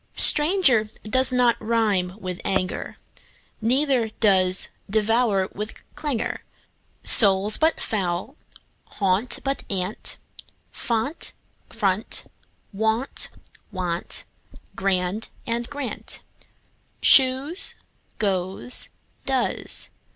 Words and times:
Stranger 0.17 0.89
does 1.03 1.31
not 1.31 1.57
rime 1.61 2.15
with 2.17 2.41
anger, 2.43 2.97
Neither 3.61 4.09
does 4.09 4.69
devour 4.89 5.47
with 5.53 5.83
clangour. 5.93 6.41
Soul, 7.03 7.51
but 7.61 7.79
foul 7.79 8.29
and 8.89 8.97
gaunt, 8.99 9.39
but 9.43 9.63
aunt; 9.69 10.17
Font, 10.71 11.33
front, 11.69 12.25
wont; 12.73 13.29
want, 13.71 14.23
grand, 14.75 15.29
and, 15.45 15.69
grant, 15.69 16.23
Shoes, 17.03 17.75
goes, 18.17 18.89
does. 19.27 19.91